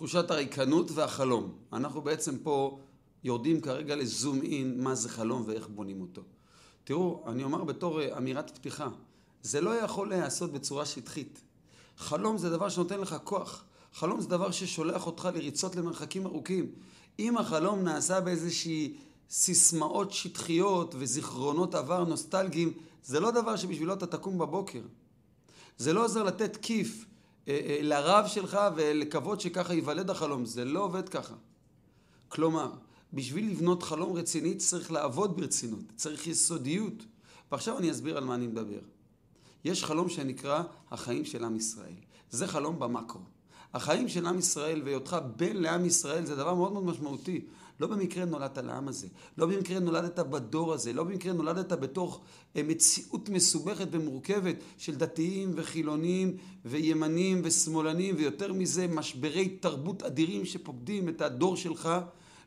[0.00, 1.52] תחושת הריקנות והחלום.
[1.72, 2.78] אנחנו בעצם פה
[3.24, 6.22] יורדים כרגע לזום אין מה זה חלום ואיך בונים אותו.
[6.84, 8.88] תראו, אני אומר בתור אה, אמירת פתיחה,
[9.42, 11.40] זה לא יכול להיעשות בצורה שטחית.
[11.96, 13.64] חלום זה דבר שנותן לך כוח.
[13.94, 16.72] חלום זה דבר ששולח אותך לריצות למרחקים ארוכים.
[17.18, 18.96] אם החלום נעשה באיזושהי
[19.30, 22.72] סיסמאות שטחיות וזיכרונות עבר נוסטלגיים,
[23.04, 24.82] זה לא דבר שבשבילו אתה תקום בבוקר.
[25.78, 27.04] זה לא עוזר לתת כיף
[27.82, 30.44] לרב שלך ולקוות שככה ייוולד החלום.
[30.44, 31.34] זה לא עובד ככה.
[32.28, 32.72] כלומר,
[33.12, 37.04] בשביל לבנות חלום רציני צריך לעבוד ברצינות, צריך יסודיות.
[37.52, 38.80] ועכשיו אני אסביר על מה אני מדבר.
[39.64, 41.94] יש חלום שנקרא החיים של עם ישראל.
[42.30, 43.20] זה חלום במקרו.
[43.74, 47.40] החיים של עם ישראל והיותך בן לעם ישראל זה דבר מאוד מאוד משמעותי.
[47.80, 49.06] לא במקרה נולדת לעם הזה,
[49.38, 52.20] לא במקרה נולדת בדור הזה, לא במקרה נולדת בתוך
[52.56, 61.08] אה, מציאות מסובכת ומורכבת של דתיים וחילונים וימנים ושמאלנים ויותר מזה משברי תרבות אדירים שפוקדים
[61.08, 61.88] את הדור שלך.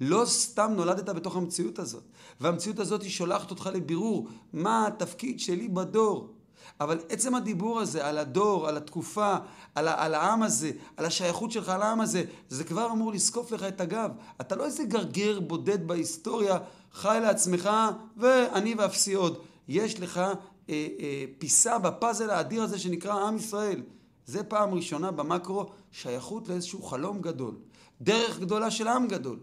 [0.00, 2.02] לא סתם נולדת בתוך המציאות הזאת.
[2.40, 6.37] והמציאות הזאת היא שולחת אותך לבירור מה התפקיד שלי בדור.
[6.80, 9.36] אבל עצם הדיבור הזה על הדור, על התקופה,
[9.74, 13.80] על, על העם הזה, על השייכות שלך לעם הזה, זה כבר אמור לזקוף לך את
[13.80, 14.10] הגב.
[14.40, 16.58] אתה לא איזה גרגר בודד בהיסטוריה,
[16.92, 17.70] חי לעצמך,
[18.16, 19.38] ואני ואפסי עוד.
[19.68, 20.32] יש לך אה,
[20.68, 23.82] אה, פיסה בפאזל האדיר הזה שנקרא עם ישראל.
[24.26, 27.54] זה פעם ראשונה במקרו שייכות לאיזשהו חלום גדול.
[28.00, 29.38] דרך גדולה של עם גדול.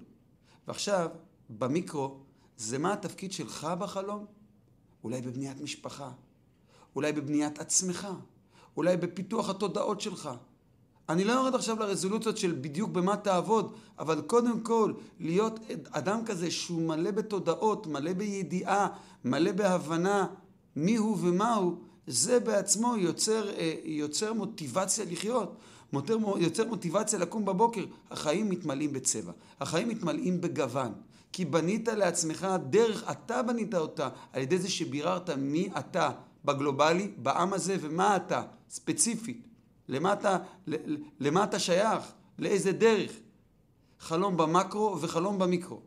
[0.67, 1.09] ועכשיו,
[1.49, 2.17] במיקרו,
[2.57, 4.25] זה מה התפקיד שלך בחלום?
[5.03, 6.11] אולי בבניית משפחה,
[6.95, 8.07] אולי בבניית עצמך,
[8.77, 10.29] אולי בפיתוח התודעות שלך.
[11.09, 16.51] אני לא יורד עכשיו לרזולוציות של בדיוק במה תעבוד, אבל קודם כל להיות אדם כזה
[16.51, 18.87] שהוא מלא בתודעות, מלא בידיעה,
[19.25, 20.27] מלא בהבנה
[20.75, 25.55] מיהו ומהו, זה בעצמו יוצר, אה, יוצר מוטיבציה לחיות,
[26.37, 27.85] יוצר מוטיבציה לקום בבוקר.
[28.11, 30.91] החיים מתמלאים בצבע, החיים מתמלאים בגוון.
[31.31, 36.11] כי בנית לעצמך דרך, אתה בנית אותה, על ידי זה שביררת מי אתה
[36.45, 39.47] בגלובלי, בעם הזה, ומה אתה, ספציפית.
[39.87, 40.37] למה אתה,
[41.19, 42.03] למה אתה שייך,
[42.39, 43.11] לאיזה דרך.
[43.99, 45.81] חלום במקרו וחלום במיקרו.